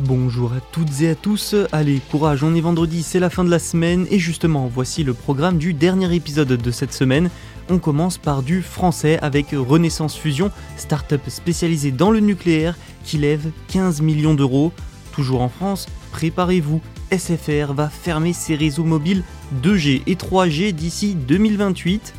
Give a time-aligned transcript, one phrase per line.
[0.00, 3.50] Bonjour à toutes et à tous, allez courage, on est vendredi, c'est la fin de
[3.50, 7.30] la semaine et justement voici le programme du dernier épisode de cette semaine.
[7.70, 13.52] On commence par du français avec Renaissance Fusion, start-up spécialisée dans le nucléaire qui lève
[13.68, 14.72] 15 millions d'euros.
[15.12, 16.80] Toujours en France, préparez-vous,
[17.16, 19.22] SFR va fermer ses réseaux mobiles
[19.62, 22.14] 2G et 3G d'ici 2028.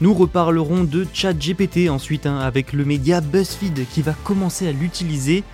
[0.00, 5.44] Nous reparlerons de ChatGPT ensuite hein, avec le média BuzzFeed qui va commencer à l'utiliser.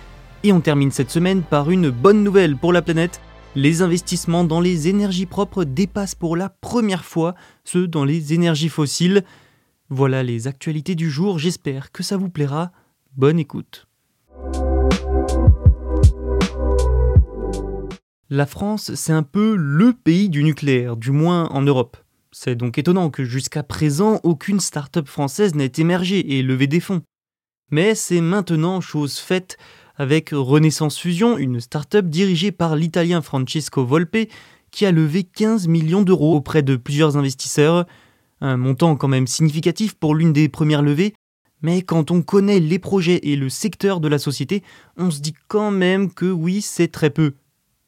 [0.47, 3.19] Et on termine cette semaine par une bonne nouvelle pour la planète.
[3.53, 8.69] Les investissements dans les énergies propres dépassent pour la première fois ceux dans les énergies
[8.69, 9.25] fossiles.
[9.89, 12.71] Voilà les actualités du jour, j'espère que ça vous plaira.
[13.17, 13.89] Bonne écoute.
[18.29, 21.97] La France, c'est un peu le pays du nucléaire, du moins en Europe.
[22.31, 27.01] C'est donc étonnant que jusqu'à présent, aucune start-up française n'ait émergé et levé des fonds.
[27.69, 29.57] Mais c'est maintenant chose faite
[29.97, 34.29] avec Renaissance Fusion, une start-up dirigée par l'italien Francesco Volpe,
[34.71, 37.85] qui a levé 15 millions d'euros auprès de plusieurs investisseurs,
[38.41, 41.13] un montant quand même significatif pour l'une des premières levées,
[41.61, 44.63] mais quand on connaît les projets et le secteur de la société,
[44.95, 47.33] on se dit quand même que oui, c'est très peu.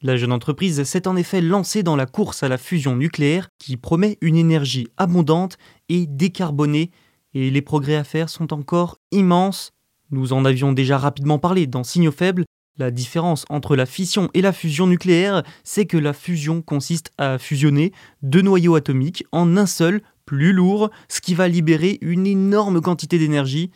[0.02, 3.76] La jeune entreprise s'est en effet lancée dans la course à la fusion nucléaire qui
[3.76, 6.90] promet une énergie abondante et décarbonée,
[7.34, 9.72] et les progrès à faire sont encore immenses.
[10.12, 12.44] Nous en avions déjà rapidement parlé dans Signaux faibles.
[12.78, 17.38] La différence entre la fission et la fusion nucléaire, c'est que la fusion consiste à
[17.38, 22.80] fusionner deux noyaux atomiques en un seul, plus lourd, ce qui va libérer une énorme
[22.80, 23.70] quantité d'énergie.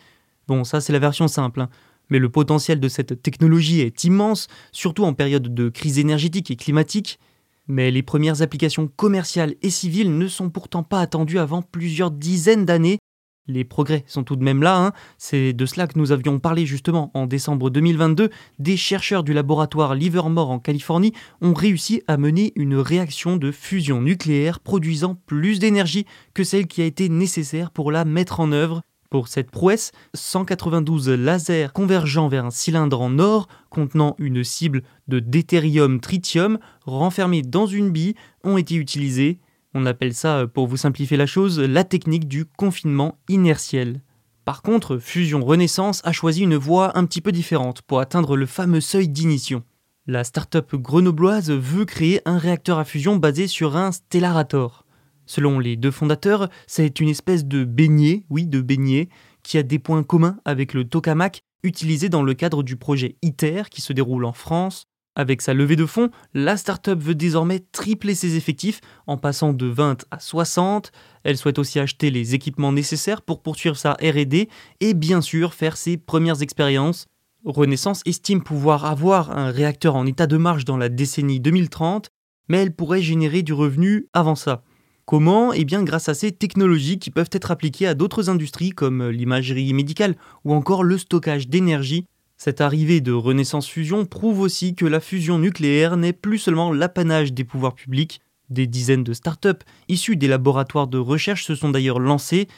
[0.48, 1.68] Bon, ça c'est la version simple, hein.
[2.08, 6.56] mais le potentiel de cette technologie est immense, surtout en période de crise énergétique et
[6.56, 7.18] climatique.
[7.66, 12.64] Mais les premières applications commerciales et civiles ne sont pourtant pas attendues avant plusieurs dizaines
[12.64, 12.98] d'années,
[13.46, 14.92] les progrès sont tout de même là, hein.
[15.18, 18.30] c'est de cela que nous avions parlé justement en décembre 2022.
[18.58, 24.00] Des chercheurs du laboratoire Livermore en Californie ont réussi à mener une réaction de fusion
[24.00, 28.82] nucléaire produisant plus d'énergie que celle qui a été nécessaire pour la mettre en œuvre.
[29.10, 35.20] Pour cette prouesse, 192 lasers convergeant vers un cylindre en or contenant une cible de
[35.20, 39.38] deutérium-tritium renfermée dans une bille ont été utilisés
[39.74, 44.02] on appelle ça, euh, pour vous simplifier la chose, la technique du confinement inertiel.
[44.44, 48.46] Par contre, Fusion Renaissance a choisi une voie un petit peu différente pour atteindre le
[48.46, 49.62] fameux seuil d'ignition.
[50.06, 54.84] La start-up grenobloise veut créer un réacteur à fusion basé sur un stellarator.
[55.24, 59.08] Selon les deux fondateurs, c'est une espèce de beignet, oui, de beignet,
[59.42, 63.62] qui a des points communs avec le tokamak utilisé dans le cadre du projet ITER
[63.70, 64.84] qui se déroule en France,
[65.16, 69.66] avec sa levée de fonds, la startup veut désormais tripler ses effectifs en passant de
[69.66, 70.92] 20 à 60.
[71.22, 74.48] Elle souhaite aussi acheter les équipements nécessaires pour poursuivre sa RD
[74.80, 77.06] et bien sûr faire ses premières expériences.
[77.44, 82.08] Renaissance estime pouvoir avoir un réacteur en état de marche dans la décennie 2030,
[82.48, 84.62] mais elle pourrait générer du revenu avant ça.
[85.04, 85.52] Comment?
[85.52, 89.74] Eh bien grâce à ces technologies qui peuvent être appliquées à d'autres industries comme l'imagerie
[89.74, 92.06] médicale ou encore le stockage d'énergie
[92.36, 97.32] cette arrivée de Renaissance Fusion prouve aussi que la fusion nucléaire n'est plus seulement l'apanage
[97.32, 98.20] des pouvoirs publics.
[98.50, 102.48] Des dizaines de start-up issues des laboratoires de recherche se sont d'ailleurs lancées,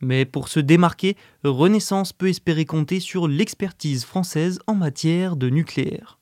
[0.00, 6.18] mais pour se démarquer, Renaissance peut espérer compter sur l'expertise française en matière de nucléaire.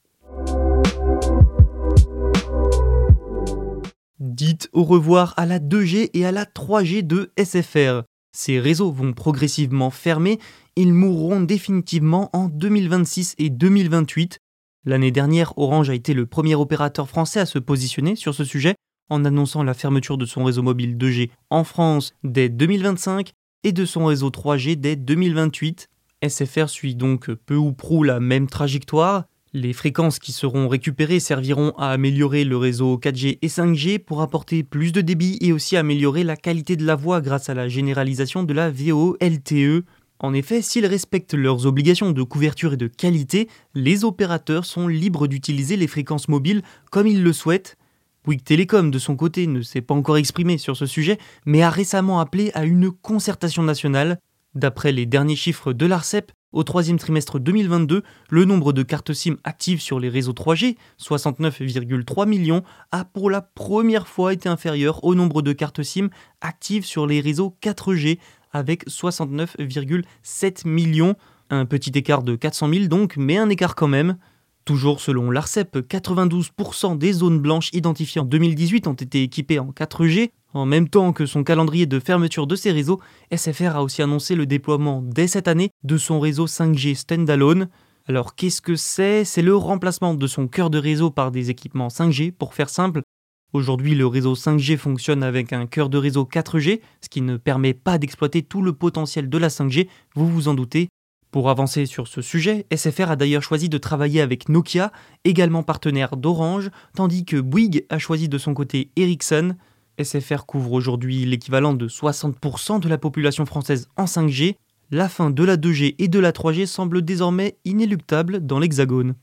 [4.19, 8.03] Dites au revoir à la 2G et à la 3G de SFR.
[8.33, 10.39] Ces réseaux vont progressivement fermer,
[10.81, 14.39] ils mourront définitivement en 2026 et 2028.
[14.87, 18.77] L'année dernière, Orange a été le premier opérateur français à se positionner sur ce sujet
[19.11, 23.33] en annonçant la fermeture de son réseau mobile 2G en France dès 2025
[23.63, 25.89] et de son réseau 3G dès 2028.
[26.27, 29.25] SFR suit donc peu ou prou la même trajectoire.
[29.53, 34.63] Les fréquences qui seront récupérées serviront à améliorer le réseau 4G et 5G pour apporter
[34.63, 38.45] plus de débit et aussi améliorer la qualité de la voix grâce à la généralisation
[38.45, 39.85] de la VO-LTE.
[40.23, 45.27] En effet, s'ils respectent leurs obligations de couverture et de qualité, les opérateurs sont libres
[45.27, 47.79] d'utiliser les fréquences mobiles comme ils le souhaitent.
[48.25, 51.71] Bouygues Telecom, de son côté, ne s'est pas encore exprimé sur ce sujet, mais a
[51.71, 54.19] récemment appelé à une concertation nationale.
[54.55, 59.37] D'après les derniers chiffres de l'ARCEP, au troisième trimestre 2022, le nombre de cartes SIM
[59.45, 65.15] actives sur les réseaux 3G, 69,3 millions, a pour la première fois été inférieur au
[65.15, 66.09] nombre de cartes SIM
[66.41, 68.19] actives sur les réseaux 4G,
[68.51, 71.15] avec 69,7 millions.
[71.51, 74.17] Un petit écart de 400 000 donc, mais un écart quand même.
[74.65, 80.31] Toujours selon l'ARCEP, 92% des zones blanches identifiées en 2018 ont été équipées en 4G,
[80.53, 83.01] en même temps que son calendrier de fermeture de ses réseaux,
[83.35, 87.69] SFR a aussi annoncé le déploiement dès cette année de son réseau 5G standalone.
[88.07, 89.25] Alors qu'est-ce que c'est?
[89.25, 93.03] C'est le remplacement de son cœur de réseau par des équipements 5G, pour faire simple.
[93.53, 97.75] Aujourd'hui, le réseau 5G fonctionne avec un cœur de réseau 4G, ce qui ne permet
[97.75, 100.89] pas d'exploiter tout le potentiel de la 5G, vous vous en doutez.
[101.33, 104.93] Pour avancer sur ce sujet, SFR a d'ailleurs choisi de travailler avec Nokia,
[105.25, 109.57] également partenaire d'Orange, tandis que Bouygues a choisi de son côté Ericsson.
[110.01, 114.55] SFR couvre aujourd'hui l'équivalent de 60% de la population française en 5G.
[114.93, 119.15] La fin de la 2G et de la 3G semble désormais inéluctable dans l'Hexagone.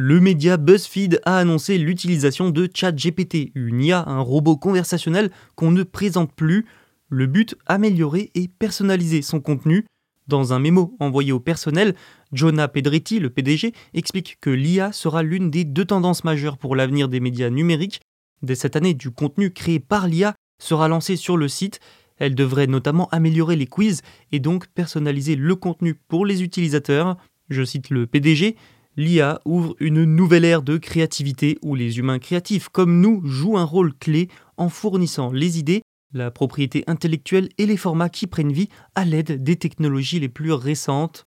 [0.00, 5.82] Le média BuzzFeed a annoncé l'utilisation de ChatGPT, une IA, un robot conversationnel qu'on ne
[5.82, 6.66] présente plus.
[7.08, 9.86] Le but, améliorer et personnaliser son contenu.
[10.28, 11.96] Dans un mémo envoyé au personnel,
[12.32, 17.08] Jonah Pedretti, le PDG, explique que l'IA sera l'une des deux tendances majeures pour l'avenir
[17.08, 18.00] des médias numériques.
[18.42, 21.80] Dès cette année, du contenu créé par l'IA sera lancé sur le site.
[22.18, 27.16] Elle devrait notamment améliorer les quiz et donc personnaliser le contenu pour les utilisateurs.
[27.50, 28.54] Je cite le PDG,
[28.98, 33.64] l'IA ouvre une nouvelle ère de créativité où les humains créatifs comme nous jouent un
[33.64, 38.68] rôle clé en fournissant les idées, la propriété intellectuelle et les formats qui prennent vie
[38.96, 41.26] à l'aide des technologies les plus récentes.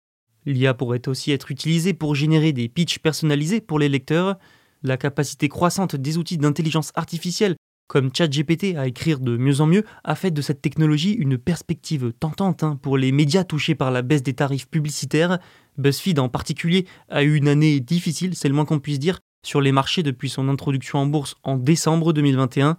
[0.46, 4.38] L'IA pourrait aussi être utilisée pour générer des pitchs personnalisés pour les lecteurs.
[4.82, 9.84] La capacité croissante des outils d'intelligence artificielle comme ChatGPT à écrire de mieux en mieux
[10.04, 14.02] a fait de cette technologie une perspective tentante hein, pour les médias touchés par la
[14.02, 15.40] baisse des tarifs publicitaires.
[15.78, 19.62] BuzzFeed en particulier a eu une année difficile, c'est le moins qu'on puisse dire, sur
[19.62, 22.78] les marchés depuis son introduction en bourse en décembre 2021.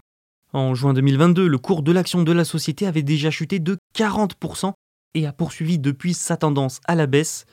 [0.52, 4.72] En juin 2022, le cours de l'action de la société avait déjà chuté de 40%
[5.14, 7.46] et a poursuivi depuis sa tendance à la baisse.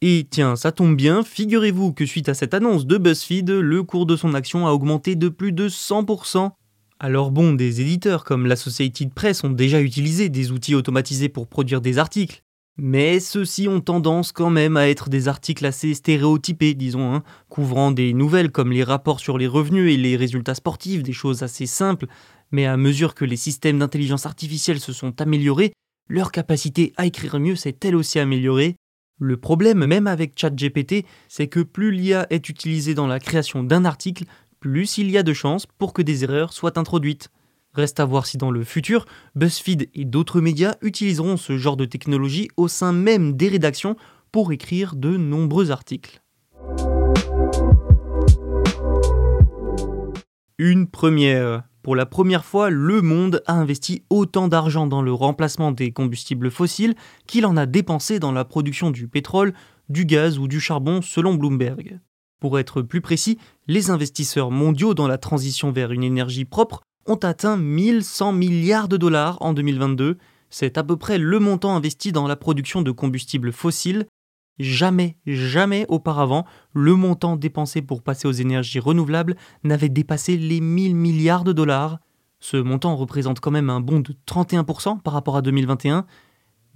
[0.00, 4.06] Et tiens, ça tombe bien, figurez-vous que suite à cette annonce de BuzzFeed, le cours
[4.06, 6.52] de son action a augmenté de plus de 100%.
[7.00, 11.80] Alors bon, des éditeurs comme l'Associated Press ont déjà utilisé des outils automatisés pour produire
[11.80, 12.42] des articles,
[12.76, 17.92] mais ceux-ci ont tendance quand même à être des articles assez stéréotypés, disons, hein, couvrant
[17.92, 21.66] des nouvelles comme les rapports sur les revenus et les résultats sportifs, des choses assez
[21.66, 22.06] simples,
[22.50, 25.72] mais à mesure que les systèmes d'intelligence artificielle se sont améliorés,
[26.08, 28.74] leur capacité à écrire mieux s'est elle aussi améliorée,
[29.20, 33.84] le problème, même avec ChatGPT, c'est que plus l'IA est utilisée dans la création d'un
[33.84, 34.24] article,
[34.60, 37.30] plus il y a de chances pour que des erreurs soient introduites.
[37.74, 41.84] Reste à voir si dans le futur, BuzzFeed et d'autres médias utiliseront ce genre de
[41.84, 43.96] technologie au sein même des rédactions
[44.32, 46.20] pour écrire de nombreux articles.
[50.58, 51.62] Une première.
[51.82, 56.50] Pour la première fois, le monde a investi autant d'argent dans le remplacement des combustibles
[56.50, 56.96] fossiles
[57.26, 59.54] qu'il en a dépensé dans la production du pétrole,
[59.88, 62.00] du gaz ou du charbon selon Bloomberg.
[62.40, 67.16] Pour être plus précis, les investisseurs mondiaux dans la transition vers une énergie propre ont
[67.16, 70.18] atteint 1100 milliards de dollars en 2022.
[70.50, 74.06] C'est à peu près le montant investi dans la production de combustibles fossiles.
[74.60, 80.94] Jamais, jamais auparavant, le montant dépensé pour passer aux énergies renouvelables n'avait dépassé les 1000
[80.94, 81.98] milliards de dollars.
[82.40, 86.06] Ce montant représente quand même un bond de 31% par rapport à 2021,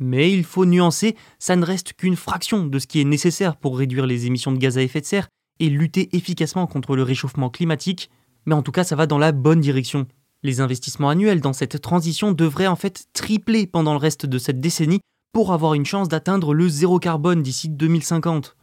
[0.01, 3.79] mais il faut nuancer, ça ne reste qu'une fraction de ce qui est nécessaire pour
[3.79, 5.29] réduire les émissions de gaz à effet de serre
[5.61, 8.11] et lutter efficacement contre le réchauffement climatique,
[8.47, 10.07] mais en tout cas ça va dans la bonne direction.
[10.43, 14.61] Les investissements annuels dans cette transition devraient en fait tripler pendant le reste de cette
[14.61, 15.01] décennie
[15.33, 18.57] pour avoir une chance d'atteindre le zéro carbone d'ici 2050.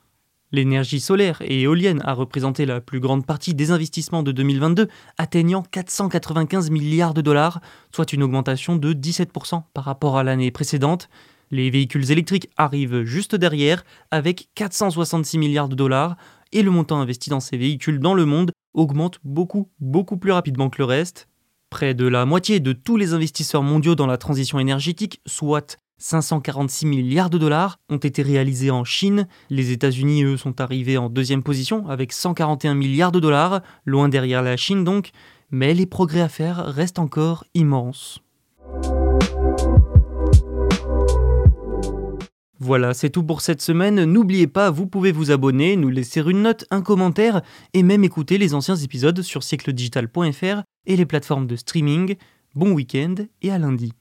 [0.51, 5.61] L'énergie solaire et éolienne a représenté la plus grande partie des investissements de 2022, atteignant
[5.61, 7.61] 495 milliards de dollars,
[7.93, 11.07] soit une augmentation de 17% par rapport à l'année précédente.
[11.51, 16.17] Les véhicules électriques arrivent juste derrière avec 466 milliards de dollars
[16.51, 20.69] et le montant investi dans ces véhicules dans le monde augmente beaucoup, beaucoup plus rapidement
[20.69, 21.27] que le reste.
[21.69, 26.85] Près de la moitié de tous les investisseurs mondiaux dans la transition énergétique, soit 546
[26.85, 29.27] milliards de dollars ont été réalisés en Chine.
[29.49, 34.41] Les États-Unis, eux, sont arrivés en deuxième position avec 141 milliards de dollars, loin derrière
[34.41, 35.11] la Chine donc,
[35.51, 38.21] mais les progrès à faire restent encore immenses.
[42.61, 44.03] Voilà, c'est tout pour cette semaine.
[44.03, 47.41] N'oubliez pas, vous pouvez vous abonner, nous laisser une note, un commentaire
[47.73, 52.15] et même écouter les anciens épisodes sur siècledigital.fr et les plateformes de streaming.
[52.55, 53.93] Bon week-end et à lundi.